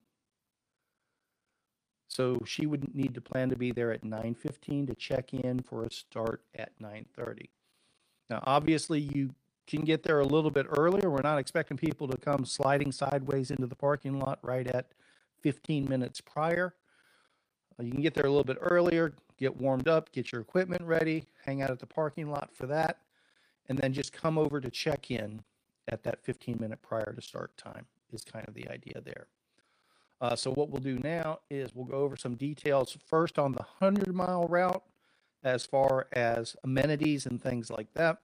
So 2.09 2.41
she 2.45 2.65
would 2.65 2.93
need 2.93 3.15
to 3.15 3.21
plan 3.21 3.49
to 3.49 3.55
be 3.55 3.71
there 3.71 3.91
at 3.91 4.03
9:15 4.03 4.87
to 4.87 4.95
check 4.95 5.33
in 5.33 5.61
for 5.61 5.83
a 5.83 5.91
start 5.91 6.43
at 6.53 6.77
9:30. 6.79 7.49
Now, 8.29 8.43
obviously, 8.45 8.99
you 8.99 9.33
can 9.65 9.85
get 9.85 10.03
there 10.03 10.19
a 10.19 10.25
little 10.25 10.51
bit 10.51 10.67
earlier. 10.77 11.09
We're 11.09 11.21
not 11.21 11.39
expecting 11.39 11.77
people 11.77 12.07
to 12.09 12.17
come 12.17 12.45
sliding 12.45 12.91
sideways 12.91 13.49
into 13.49 13.65
the 13.65 13.75
parking 13.75 14.19
lot 14.19 14.39
right 14.41 14.67
at 14.67 14.91
15 15.41 15.87
minutes 15.87 16.19
prior. 16.19 16.75
Uh, 17.79 17.83
You 17.83 17.91
can 17.91 18.01
get 18.01 18.13
there 18.13 18.25
a 18.25 18.29
little 18.29 18.43
bit 18.43 18.57
earlier, 18.61 19.13
get 19.37 19.55
warmed 19.55 19.87
up, 19.87 20.11
get 20.11 20.31
your 20.31 20.41
equipment 20.41 20.81
ready, 20.83 21.25
hang 21.45 21.61
out 21.61 21.71
at 21.71 21.79
the 21.79 21.85
parking 21.85 22.29
lot 22.29 22.49
for 22.53 22.67
that, 22.67 22.99
and 23.69 23.77
then 23.77 23.93
just 23.93 24.13
come 24.13 24.37
over 24.37 24.59
to 24.59 24.69
check 24.69 25.11
in 25.11 25.43
at 25.89 26.03
that 26.03 26.23
15 26.23 26.57
minute 26.59 26.81
prior 26.81 27.13
to 27.13 27.21
start 27.21 27.55
time 27.57 27.85
is 28.11 28.23
kind 28.23 28.47
of 28.47 28.53
the 28.53 28.67
idea 28.69 29.01
there. 29.01 29.27
Uh, 30.19 30.35
so 30.35 30.51
what 30.51 30.69
we'll 30.69 30.81
do 30.81 30.97
now 30.99 31.39
is 31.49 31.75
we'll 31.75 31.85
go 31.85 31.97
over 31.97 32.15
some 32.15 32.35
details 32.35 32.97
first 33.05 33.37
on 33.37 33.51
the 33.51 33.65
100 33.79 34.13
mile 34.13 34.47
route 34.47 34.83
as 35.43 35.65
far 35.65 36.07
as 36.13 36.55
amenities 36.63 37.25
and 37.25 37.41
things 37.41 37.69
like 37.69 37.93
that. 37.93 38.17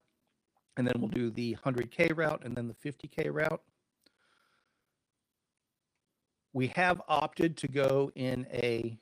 And 0.75 0.87
then 0.87 0.95
we'll 0.97 1.09
do 1.09 1.29
the 1.29 1.55
100K 1.63 2.17
route 2.17 2.41
and 2.43 2.55
then 2.55 2.67
the 2.67 2.91
50K 2.91 3.31
route. 3.31 3.61
We 6.51 6.67
have 6.67 7.01
opted 7.07 7.57
to 7.57 7.67
go 7.67 8.11
in 8.15 8.47
a, 8.51 8.97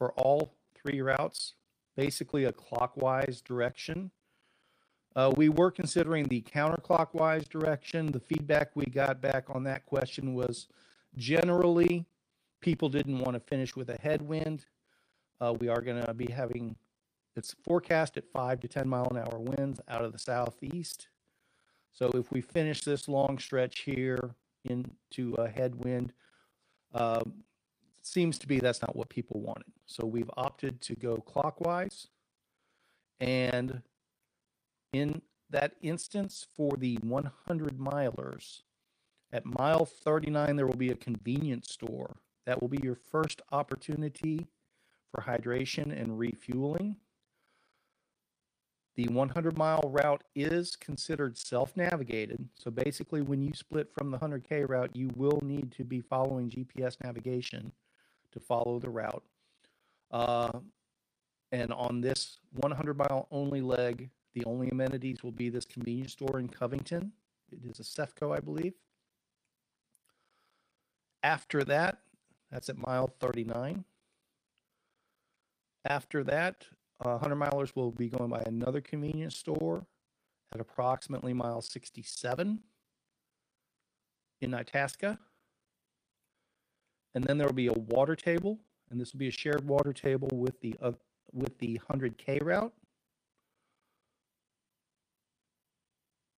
for 0.00 0.12
all 0.12 0.54
three 0.74 1.02
routes, 1.02 1.52
basically 1.94 2.44
a 2.44 2.52
clockwise 2.52 3.42
direction. 3.42 4.10
Uh, 5.14 5.30
we 5.36 5.50
were 5.50 5.70
considering 5.70 6.26
the 6.26 6.40
counterclockwise 6.40 7.46
direction. 7.46 8.10
The 8.10 8.20
feedback 8.20 8.70
we 8.74 8.86
got 8.86 9.20
back 9.20 9.44
on 9.50 9.62
that 9.64 9.84
question 9.84 10.32
was 10.32 10.68
generally 11.16 12.06
people 12.62 12.88
didn't 12.88 13.18
want 13.18 13.34
to 13.34 13.40
finish 13.40 13.76
with 13.76 13.90
a 13.90 14.00
headwind. 14.00 14.64
Uh, 15.38 15.52
we 15.60 15.68
are 15.68 15.82
going 15.82 16.02
to 16.02 16.14
be 16.14 16.32
having 16.32 16.76
it's 17.36 17.54
forecast 17.62 18.16
at 18.16 18.24
five 18.32 18.58
to 18.60 18.68
10 18.68 18.88
mile 18.88 19.08
an 19.10 19.18
hour 19.18 19.38
winds 19.38 19.80
out 19.86 20.02
of 20.02 20.12
the 20.12 20.18
southeast. 20.18 21.08
So 21.92 22.10
if 22.14 22.32
we 22.32 22.40
finish 22.40 22.84
this 22.84 23.06
long 23.06 23.38
stretch 23.38 23.80
here 23.80 24.34
into 24.64 25.34
a 25.34 25.46
headwind, 25.46 26.14
um, 26.94 27.44
seems 28.02 28.38
to 28.38 28.46
be 28.46 28.58
that's 28.58 28.82
not 28.82 28.96
what 28.96 29.08
people 29.08 29.40
wanted. 29.40 29.72
So 29.86 30.06
we've 30.06 30.30
opted 30.36 30.80
to 30.82 30.94
go 30.94 31.16
clockwise. 31.16 32.08
And 33.20 33.82
in 34.92 35.22
that 35.50 35.74
instance, 35.82 36.46
for 36.56 36.76
the 36.76 36.96
100 36.96 37.78
milers, 37.78 38.62
at 39.32 39.44
mile 39.44 39.84
39, 39.84 40.56
there 40.56 40.66
will 40.66 40.74
be 40.74 40.90
a 40.90 40.96
convenience 40.96 41.70
store. 41.70 42.16
That 42.46 42.60
will 42.60 42.68
be 42.68 42.80
your 42.82 42.96
first 42.96 43.42
opportunity 43.52 44.48
for 45.12 45.22
hydration 45.22 45.98
and 45.98 46.18
refueling. 46.18 46.96
The 48.96 49.06
100 49.08 49.56
mile 49.56 49.88
route 49.92 50.24
is 50.34 50.74
considered 50.74 51.38
self 51.38 51.76
navigated. 51.76 52.48
So 52.54 52.70
basically, 52.70 53.22
when 53.22 53.40
you 53.40 53.52
split 53.54 53.88
from 53.96 54.10
the 54.10 54.18
100K 54.18 54.68
route, 54.68 54.90
you 54.94 55.10
will 55.14 55.40
need 55.42 55.72
to 55.72 55.84
be 55.84 56.00
following 56.00 56.50
GPS 56.50 56.96
navigation 57.02 57.72
to 58.32 58.40
follow 58.40 58.78
the 58.78 58.90
route. 58.90 59.24
Uh, 60.10 60.60
and 61.52 61.72
on 61.72 62.00
this 62.00 62.38
100 62.52 62.96
mile 62.96 63.26
only 63.30 63.60
leg, 63.60 64.10
the 64.34 64.44
only 64.44 64.68
amenities 64.68 65.22
will 65.22 65.32
be 65.32 65.48
this 65.48 65.64
convenience 65.64 66.12
store 66.12 66.38
in 66.38 66.48
Covington. 66.48 67.12
It 67.50 67.58
is 67.64 67.80
a 67.80 67.82
Cefco, 67.82 68.36
I 68.36 68.40
believe. 68.40 68.74
After 71.22 71.64
that, 71.64 71.98
that's 72.50 72.68
at 72.68 72.78
mile 72.78 73.12
39. 73.20 73.84
After 75.84 76.22
that, 76.24 76.66
uh, 77.04 77.16
100 77.18 77.36
milers 77.36 77.74
will 77.74 77.90
be 77.90 78.08
going 78.08 78.30
by 78.30 78.42
another 78.46 78.80
convenience 78.80 79.36
store 79.36 79.86
at 80.52 80.60
approximately 80.60 81.32
mile 81.32 81.62
67 81.62 82.60
in 84.40 84.54
Itasca. 84.54 85.18
And 87.14 87.24
then 87.24 87.38
there 87.38 87.46
will 87.46 87.54
be 87.54 87.66
a 87.66 87.72
water 87.72 88.14
table, 88.14 88.58
and 88.90 89.00
this 89.00 89.12
will 89.12 89.18
be 89.18 89.28
a 89.28 89.32
shared 89.32 89.66
water 89.66 89.92
table 89.92 90.28
with 90.32 90.60
the 90.60 90.74
uh, 90.80 90.92
with 91.32 91.58
the 91.58 91.80
100k 91.90 92.42
route 92.42 92.72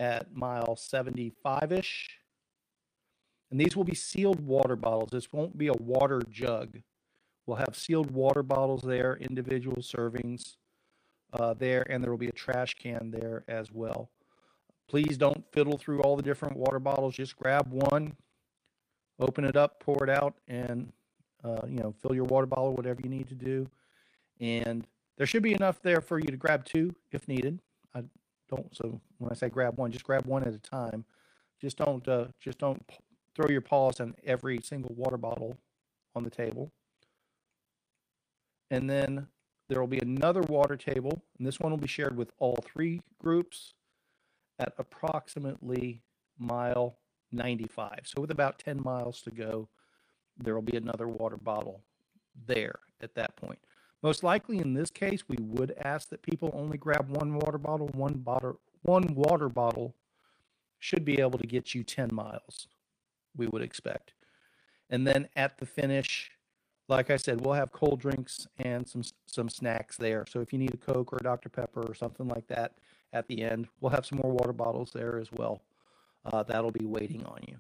at 0.01 0.35
mile 0.35 0.77
75ish. 0.77 2.09
And 3.51 3.61
these 3.61 3.77
will 3.77 3.85
be 3.85 3.95
sealed 3.95 4.41
water 4.41 4.77
bottles. 4.77 5.11
This 5.13 5.33
won't 5.33 5.57
be 5.57 5.69
a 5.69 5.75
water 5.75 6.23
jug. 6.31 6.79
We'll 7.47 7.59
have 7.59 7.77
sealed 7.77 8.11
water 8.11 8.43
bottles 8.43 8.83
there, 8.83 9.17
individual 9.17 9.83
servings 9.83 10.57
uh, 11.33 11.55
there, 11.55 11.85
and 11.91 12.03
there 12.03 12.11
will 12.11 12.19
be 12.19 12.29
a 12.29 12.33
trash 12.33 12.75
can 12.75 13.11
there 13.11 13.45
as 13.49 13.71
well. 13.73 14.11
Please 14.89 15.17
don't 15.17 15.45
fiddle 15.53 15.79
through 15.79 16.01
all 16.03 16.17
the 16.17 16.23
different 16.23 16.57
water 16.57 16.79
bottles. 16.79 17.15
Just 17.15 17.37
grab 17.37 17.71
one, 17.71 18.15
open 19.23 19.45
it 19.45 19.57
up, 19.57 19.81
pour 19.81 20.03
it 20.05 20.11
out, 20.11 20.35
and 20.49 20.93
uh, 21.45 21.61
you 21.67 21.79
know 21.79 21.95
fill 22.03 22.15
your 22.15 22.25
water 22.25 22.47
bottle, 22.47 22.75
whatever 22.75 23.01
you 23.03 23.11
need 23.11 23.29
to 23.29 23.35
do. 23.35 23.69
And 24.41 24.87
there 25.17 25.27
should 25.27 25.43
be 25.43 25.55
enough 25.55 25.81
there 25.83 26.01
for 26.01 26.19
you 26.19 26.27
to 26.27 26.37
grab 26.37 26.65
two 26.65 26.95
if 27.11 27.29
needed. 27.29 27.61
I 27.95 28.03
don't. 28.49 28.75
So 28.75 29.01
when 29.19 29.31
I 29.31 29.35
say 29.35 29.49
grab 29.49 29.79
one, 29.79 29.93
just 29.93 30.05
grab 30.05 30.27
one 30.27 30.45
at 30.45 30.55
a 30.55 30.59
time. 30.59 31.05
Just 31.61 31.77
don't. 31.79 32.07
Uh, 32.07 32.27
just 32.41 32.59
don't 32.59 32.83
throw 33.35 33.49
your 33.49 33.61
paws 33.61 34.01
on 34.01 34.15
every 34.25 34.61
single 34.63 34.95
water 34.95 35.17
bottle 35.17 35.57
on 36.15 36.25
the 36.25 36.31
table. 36.31 36.71
And 38.71 38.89
then 38.89 39.27
there 39.69 39.81
will 39.81 39.87
be 39.87 39.99
another 39.99 40.43
water 40.43 40.77
table, 40.77 41.23
and 41.39 41.47
this 41.47 41.61
one 41.61 41.71
will 41.71 41.79
be 41.79 41.87
shared 41.87 42.17
with 42.17 42.33
all 42.39 42.59
three 42.63 43.01
groups 43.19 43.75
at 44.59 44.75
approximately 44.79 46.03
mile 46.39 46.99
95. 47.33 48.01
So, 48.05 48.21
with 48.21 48.31
about 48.31 48.59
10 48.59 48.83
miles 48.83 49.23
to 49.23 49.31
go, 49.31 49.69
there 50.39 50.55
will 50.55 50.63
be 50.63 50.77
another 50.77 51.09
water 51.09 51.37
bottle 51.37 51.83
there 52.47 52.81
at 53.01 53.15
that 53.15 53.37
point. 53.37 53.59
Most 54.03 54.25
likely 54.25 54.59
in 54.59 54.75
this 54.75 54.91
case, 54.91 55.29
we 55.29 55.37
would 55.41 55.75
ask 55.85 56.09
that 56.09 56.23
people 56.23 56.51
only 56.55 56.77
grab 56.77 57.09
one 57.09 57.35
water 57.35 57.59
bottle. 57.59 57.89
One 57.95 58.15
bottle, 58.15 58.61
one 58.83 59.15
water 59.15 59.49
bottle 59.49 59.95
should 60.79 61.05
be 61.05 61.21
able 61.21 61.39
to 61.39 61.47
get 61.47 61.75
you 61.75 61.85
10 61.85 62.11
miles, 62.13 62.67
we 63.37 63.47
would 63.47 63.63
expect. 63.63 64.15
And 64.91 65.07
then 65.07 65.29
at 65.37 65.59
the 65.59 65.67
finish, 65.67 66.33
like 66.89 67.09
I 67.09 67.17
said, 67.17 67.41
we'll 67.41 67.55
have 67.55 67.71
cold 67.71 68.01
drinks 68.01 68.49
and 68.59 68.87
some 68.87 69.03
some 69.27 69.49
snacks 69.49 69.97
there. 69.97 70.25
So 70.29 70.41
if 70.41 70.53
you 70.53 70.59
need 70.59 70.75
a 70.75 70.77
Coke 70.77 71.13
or 71.13 71.19
a 71.21 71.23
Dr. 71.23 71.49
Pepper 71.49 71.83
or 71.83 71.95
something 71.95 72.27
like 72.27 72.49
that 72.49 72.73
at 73.13 73.29
the 73.29 73.43
end, 73.43 73.69
we'll 73.81 73.93
have 73.93 74.05
some 74.05 74.19
more 74.19 74.33
water 74.33 74.53
bottles 74.53 74.91
there 74.93 75.19
as 75.19 75.31
well. 75.33 75.63
Uh, 76.25 76.43
that'll 76.43 76.71
be 76.71 76.85
waiting 76.85 77.25
on 77.25 77.41
you. 77.47 77.57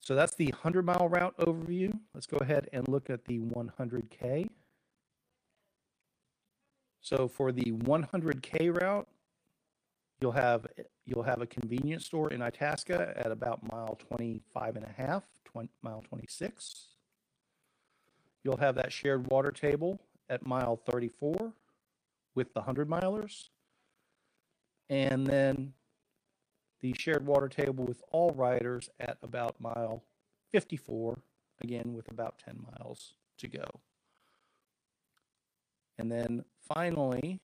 So 0.00 0.14
that's 0.14 0.34
the 0.34 0.46
100 0.46 0.86
mile 0.86 1.08
route 1.08 1.36
overview. 1.38 1.92
Let's 2.14 2.26
go 2.26 2.38
ahead 2.38 2.68
and 2.72 2.88
look 2.88 3.10
at 3.10 3.24
the 3.26 3.40
100K. 3.40 4.48
So 7.00 7.28
for 7.28 7.52
the 7.52 7.72
100K 7.72 8.80
route, 8.80 9.08
you'll 10.20 10.32
have 10.32 10.66
you'll 11.04 11.22
have 11.22 11.40
a 11.42 11.46
convenience 11.46 12.06
store 12.06 12.30
in 12.32 12.42
Itasca 12.42 13.14
at 13.16 13.30
about 13.30 13.70
mile 13.70 13.98
25 14.08 14.76
and 14.76 14.84
a 14.84 15.02
half, 15.02 15.22
20, 15.44 15.68
mile 15.82 16.02
26. 16.08 16.86
You'll 18.44 18.56
have 18.58 18.74
that 18.76 18.92
shared 18.92 19.30
water 19.30 19.50
table 19.50 20.00
at 20.28 20.46
mile 20.46 20.76
34 20.76 21.52
with 22.34 22.52
the 22.54 22.60
100 22.60 22.88
milers. 22.88 23.48
And 24.90 25.26
then 25.26 25.74
the 26.80 26.94
shared 26.98 27.26
water 27.26 27.48
table 27.48 27.84
with 27.84 28.02
all 28.10 28.30
riders 28.30 28.88
at 29.00 29.18
about 29.22 29.60
mile 29.60 30.04
54, 30.52 31.18
again 31.60 31.94
with 31.94 32.10
about 32.10 32.38
10 32.44 32.64
miles 32.72 33.14
to 33.38 33.48
go. 33.48 33.80
And 35.98 36.10
then 36.10 36.44
finally, 36.60 37.40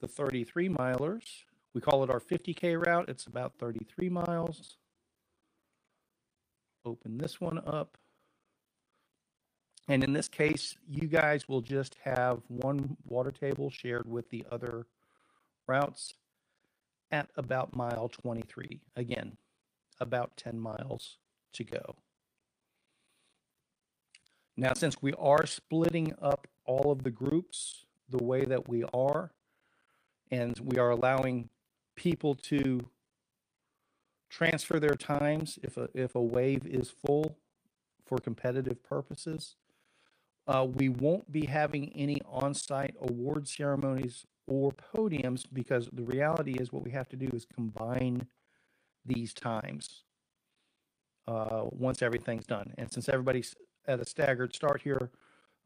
the 0.00 0.08
33 0.08 0.68
milers, 0.70 1.44
we 1.74 1.80
call 1.80 2.02
it 2.02 2.10
our 2.10 2.20
50K 2.20 2.86
route. 2.86 3.08
It's 3.08 3.26
about 3.26 3.54
33 3.58 4.08
miles. 4.08 4.76
Open 6.84 7.18
this 7.18 7.40
one 7.40 7.58
up. 7.66 7.96
And 9.88 10.02
in 10.04 10.12
this 10.12 10.28
case, 10.28 10.76
you 10.88 11.08
guys 11.08 11.48
will 11.48 11.60
just 11.60 11.96
have 12.04 12.40
one 12.48 12.96
water 13.04 13.30
table 13.30 13.70
shared 13.70 14.08
with 14.08 14.30
the 14.30 14.44
other 14.50 14.86
routes. 15.66 16.14
At 17.12 17.28
about 17.36 17.76
mile 17.76 18.08
23. 18.08 18.80
Again, 18.96 19.36
about 20.00 20.36
10 20.36 20.58
miles 20.58 21.18
to 21.52 21.62
go. 21.62 21.96
Now, 24.56 24.72
since 24.74 25.00
we 25.00 25.12
are 25.14 25.46
splitting 25.46 26.14
up 26.20 26.48
all 26.64 26.90
of 26.90 27.04
the 27.04 27.10
groups 27.10 27.84
the 28.08 28.22
way 28.22 28.44
that 28.44 28.68
we 28.68 28.84
are, 28.92 29.30
and 30.30 30.58
we 30.58 30.78
are 30.78 30.90
allowing 30.90 31.50
people 31.94 32.34
to 32.34 32.80
transfer 34.28 34.80
their 34.80 34.94
times 34.94 35.58
if 35.62 35.76
a, 35.76 35.88
if 35.94 36.14
a 36.14 36.22
wave 36.22 36.66
is 36.66 36.90
full 36.90 37.36
for 38.06 38.18
competitive 38.18 38.82
purposes, 38.82 39.56
uh, 40.46 40.66
we 40.68 40.88
won't 40.88 41.30
be 41.30 41.46
having 41.46 41.92
any 41.94 42.20
on-site 42.28 42.94
award 43.00 43.46
ceremonies 43.48 44.24
or 44.46 44.72
podiums 44.94 45.44
because 45.52 45.88
the 45.92 46.02
reality 46.02 46.52
is 46.52 46.72
what 46.72 46.82
we 46.82 46.90
have 46.90 47.08
to 47.08 47.16
do 47.16 47.28
is 47.32 47.46
combine 47.54 48.26
these 49.04 49.32
times 49.32 50.04
uh, 51.28 51.64
once 51.70 52.02
everything's 52.02 52.46
done. 52.46 52.72
And 52.78 52.92
since 52.92 53.08
everybody's 53.08 53.54
at 53.86 54.00
a 54.00 54.04
staggered 54.04 54.54
start 54.54 54.82
here, 54.82 55.10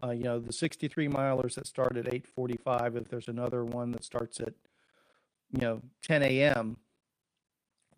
uh, 0.03 0.11
you 0.11 0.25
know, 0.25 0.39
the 0.39 0.53
63 0.53 1.09
milers 1.09 1.55
that 1.55 1.67
start 1.67 1.97
at 1.97 2.07
8:45, 2.07 2.97
if 2.97 3.09
there's 3.09 3.29
another 3.29 3.65
one 3.65 3.93
that 3.93 4.05
starts 4.05 4.41
at, 4.41 4.53
you 5.51 5.61
know, 5.61 5.81
10 6.03 6.23
a.m., 6.23 6.77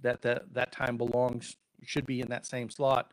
that 0.01 0.23
that 0.23 0.55
that 0.55 0.71
time 0.71 0.97
belongs 0.97 1.57
should 1.83 2.07
be 2.07 2.21
in 2.21 2.29
that 2.29 2.47
same 2.47 2.71
slot. 2.71 3.13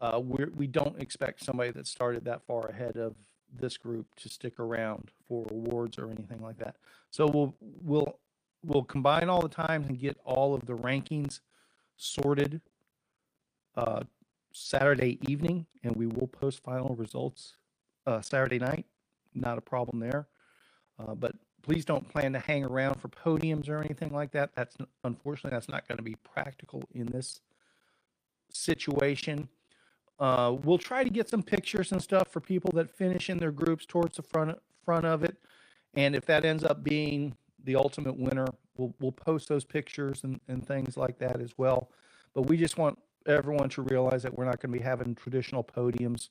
Uh, 0.00 0.20
we 0.22 0.44
we 0.56 0.66
don't 0.66 1.00
expect 1.00 1.44
somebody 1.44 1.70
that 1.70 1.86
started 1.86 2.24
that 2.24 2.42
far 2.46 2.68
ahead 2.68 2.96
of 2.96 3.14
this 3.58 3.76
group 3.76 4.06
to 4.16 4.28
stick 4.28 4.58
around 4.58 5.10
for 5.28 5.46
awards 5.50 5.98
or 5.98 6.10
anything 6.10 6.40
like 6.42 6.58
that. 6.58 6.76
So 7.10 7.26
we'll 7.26 7.54
we'll 7.60 8.18
we'll 8.64 8.84
combine 8.84 9.28
all 9.28 9.42
the 9.42 9.48
times 9.48 9.88
and 9.88 9.98
get 9.98 10.16
all 10.24 10.54
of 10.54 10.66
the 10.66 10.74
rankings 10.74 11.40
sorted 11.96 12.60
uh, 13.76 14.02
Saturday 14.52 15.18
evening, 15.28 15.66
and 15.82 15.94
we 15.96 16.06
will 16.06 16.26
post 16.26 16.62
final 16.62 16.94
results 16.96 17.54
uh, 18.06 18.20
Saturday 18.20 18.58
night. 18.58 18.86
Not 19.34 19.58
a 19.58 19.62
problem 19.62 20.00
there. 20.00 20.28
Uh, 20.98 21.14
but 21.14 21.34
please 21.62 21.84
don't 21.84 22.08
plan 22.08 22.32
to 22.32 22.38
hang 22.38 22.64
around 22.64 22.94
for 22.94 23.08
podiums 23.08 23.68
or 23.68 23.78
anything 23.78 24.12
like 24.12 24.32
that. 24.32 24.50
That's 24.54 24.76
unfortunately 25.04 25.54
that's 25.54 25.68
not 25.68 25.86
going 25.86 25.98
to 25.98 26.04
be 26.04 26.16
practical 26.16 26.82
in 26.94 27.06
this 27.06 27.40
situation. 28.50 29.48
Uh, 30.20 30.54
we'll 30.62 30.78
try 30.78 31.02
to 31.02 31.10
get 31.10 31.28
some 31.28 31.42
pictures 31.42 31.92
and 31.92 32.02
stuff 32.02 32.28
for 32.28 32.40
people 32.40 32.70
that 32.74 32.90
finish 32.90 33.30
in 33.30 33.38
their 33.38 33.50
groups 33.50 33.86
towards 33.86 34.16
the 34.16 34.22
front 34.22 34.56
front 34.84 35.06
of 35.06 35.24
it, 35.24 35.36
and 35.94 36.14
if 36.14 36.26
that 36.26 36.44
ends 36.44 36.62
up 36.62 36.84
being 36.84 37.34
the 37.64 37.74
ultimate 37.74 38.18
winner, 38.18 38.46
we'll 38.76 38.94
we'll 39.00 39.12
post 39.12 39.48
those 39.48 39.64
pictures 39.64 40.22
and, 40.22 40.38
and 40.46 40.66
things 40.66 40.96
like 40.96 41.18
that 41.18 41.40
as 41.40 41.56
well. 41.56 41.90
But 42.34 42.42
we 42.42 42.58
just 42.58 42.76
want 42.76 42.98
everyone 43.26 43.70
to 43.70 43.82
realize 43.82 44.22
that 44.22 44.36
we're 44.36 44.44
not 44.44 44.60
going 44.60 44.72
to 44.72 44.78
be 44.78 44.84
having 44.84 45.14
traditional 45.14 45.64
podiums 45.64 46.28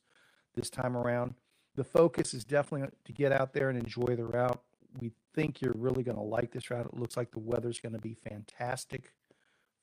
this 0.56 0.70
time 0.70 0.96
around. 0.96 1.34
The 1.76 1.84
focus 1.84 2.34
is 2.34 2.44
definitely 2.44 2.90
to 3.06 3.14
get 3.14 3.32
out 3.32 3.54
there 3.54 3.70
and 3.70 3.78
enjoy 3.78 4.16
the 4.16 4.26
route. 4.26 4.62
We 5.00 5.12
think 5.36 5.62
you're 5.62 5.76
really 5.76 6.04
going 6.04 6.18
to 6.18 6.24
like 6.24 6.52
this 6.52 6.70
route. 6.70 6.88
It 6.88 7.00
looks 7.00 7.16
like 7.16 7.32
the 7.32 7.40
weather's 7.40 7.80
going 7.80 7.94
to 7.94 8.00
be 8.00 8.14
fantastic 8.14 9.14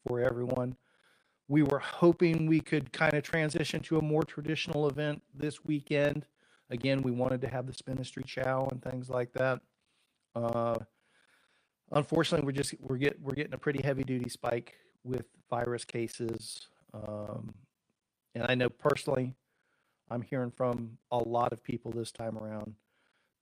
for 0.07 0.21
everyone. 0.21 0.77
We 1.49 1.63
were 1.63 1.79
hoping 1.79 2.47
we 2.47 2.61
could 2.61 2.93
kind 2.93 3.15
of 3.15 3.23
transition 3.23 3.81
to 3.83 3.99
a 3.99 4.03
more 4.03 4.25
traditional 4.25 4.89
event 4.89 5.23
this 5.35 5.65
weekend. 5.65 6.27
Again, 6.71 7.03
we 7.03 7.13
wanted 7.13 7.41
to 7.43 7.49
have 7.49 7.67
the 7.67 7.73
Spinistry 7.73 8.25
Chow 8.25 8.69
and 8.71 8.83
things 8.83 9.09
like 9.09 9.33
that. 9.35 9.61
Uh, 10.35 10.79
unfortunately, 11.93 12.45
we're 12.45 12.53
just 12.53 12.75
we're 12.81 12.97
get 12.97 13.21
we're 13.21 13.35
getting 13.35 13.55
a 13.55 13.59
pretty 13.59 13.83
heavy 13.83 14.03
duty 14.03 14.29
spike 14.29 14.75
with 15.05 15.27
virus 15.49 15.85
cases, 15.85 16.69
um, 16.93 17.55
and 18.35 18.45
I 18.49 18.57
know 18.57 18.69
personally, 18.69 19.35
I'm 20.11 20.23
hearing 20.23 20.51
from 20.51 20.99
a 21.13 21.19
lot 21.19 21.53
of 21.53 21.63
people 21.63 21.93
this 21.93 22.11
time 22.11 22.37
around 22.37 22.75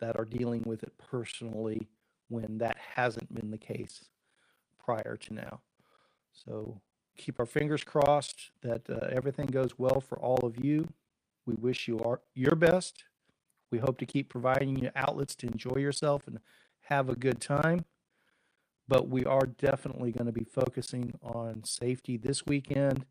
that 0.01 0.19
are 0.19 0.27
dealing 0.27 0.63
with 0.67 0.83
it 0.83 0.93
personally 0.99 1.89
when 2.29 2.59
that 2.59 2.77
hasn't 2.95 3.33
been 3.35 3.51
the 3.51 3.59
case 3.59 4.05
prior 4.79 5.17
to 5.17 5.35
now. 5.35 5.61
So 6.33 6.81
keep 7.17 7.39
our 7.39 7.47
fingers 7.47 7.85
crossed 7.85 8.51
that 8.63 8.89
uh, 8.91 9.09
everything 9.13 9.47
goes 9.47 9.79
well 9.79 10.01
for 10.01 10.19
all 10.19 10.41
of 10.45 10.65
you. 10.65 10.89
We 11.47 11.55
wish 11.55 11.89
you 11.89 12.01
our, 12.01 12.21
your 12.35 12.55
best. 12.55 13.05
We 13.71 13.79
hope 13.79 13.99
to 13.99 14.07
keep 14.07 14.29
providing 14.29 14.77
you 14.77 14.91
outlets 14.95 15.35
to 15.37 15.47
enjoy 15.47 15.77
yourself 15.77 16.27
and 16.27 16.39
have 16.89 17.09
a 17.09 17.17
good 17.17 17.41
time. 17.41 17.85
But 18.87 19.09
we 19.09 19.25
are 19.25 19.47
definitely 19.47 20.13
going 20.13 20.27
to 20.27 20.33
be 20.33 20.45
focusing 20.45 21.19
on 21.23 21.65
safety 21.65 22.17
this 22.17 22.45
weekend 22.47 23.07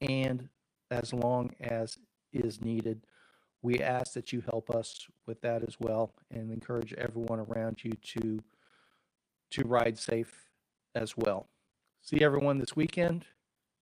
and 0.00 0.48
as 0.90 1.12
long 1.12 1.54
as 1.60 1.98
is 2.32 2.60
needed. 2.60 3.04
We 3.62 3.80
ask 3.80 4.12
that 4.14 4.32
you 4.32 4.42
help 4.50 4.70
us 4.70 5.06
with 5.26 5.40
that 5.42 5.62
as 5.62 5.76
well 5.78 6.12
and 6.30 6.52
encourage 6.52 6.92
everyone 6.94 7.40
around 7.40 7.84
you 7.84 7.92
to 8.14 8.40
to 9.50 9.64
ride 9.64 9.98
safe 9.98 10.46
as 10.94 11.14
well. 11.16 11.48
See 12.04 12.20
everyone 12.20 12.58
this 12.58 12.74
weekend. 12.74 13.26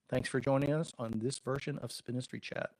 Thanks 0.09 0.27
for 0.27 0.41
joining 0.41 0.73
us 0.73 0.91
on 0.99 1.19
this 1.23 1.39
version 1.39 1.79
of 1.79 1.89
Spinistry 1.89 2.41
Chat. 2.41 2.71